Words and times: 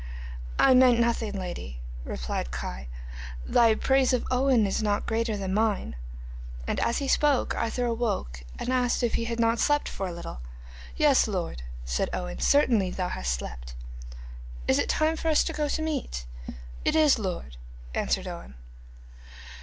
'I 0.57 0.73
meant 0.73 0.99
nothing, 0.99 1.33
lady,' 1.33 1.79
replied 2.05 2.49
Kai; 2.49 2.87
'thy 3.45 3.75
praise 3.75 4.13
of 4.13 4.25
Owen 4.31 4.65
is 4.65 4.81
not 4.81 5.05
greater 5.05 5.37
than 5.37 5.53
mine.' 5.53 5.95
And 6.65 6.79
as 6.79 6.97
he 6.97 7.07
spoke 7.07 7.53
Arthur 7.53 7.85
awoke, 7.85 8.41
and 8.57 8.69
asked 8.69 9.03
if 9.03 9.13
he 9.13 9.25
had 9.25 9.39
not 9.39 9.59
slept 9.59 9.87
for 9.87 10.07
a 10.07 10.11
little. 10.11 10.39
'Yes, 10.97 11.27
lord,' 11.27 11.61
answered 11.83 12.09
Owen, 12.13 12.39
'certainly 12.39 12.89
thou 12.89 13.09
hast 13.09 13.31
slept.' 13.33 13.75
'Is 14.67 14.79
it 14.79 14.89
time 14.89 15.17
for 15.17 15.27
us 15.27 15.43
to 15.43 15.53
go 15.53 15.69
to 15.69 15.83
meat?' 15.83 16.25
'It 16.83 16.95
is, 16.95 17.19
lord,' 17.19 17.57
answered 17.93 18.25
Owen. 18.27 18.55